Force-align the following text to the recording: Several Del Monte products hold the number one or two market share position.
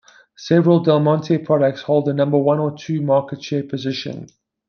Several 0.47 0.79
Del 0.79 0.99
Monte 0.99 1.37
products 1.37 1.83
hold 1.83 2.05
the 2.05 2.13
number 2.15 2.39
one 2.39 2.57
or 2.57 2.75
two 2.75 3.01
market 3.01 3.43
share 3.43 3.63
position. 3.63 4.25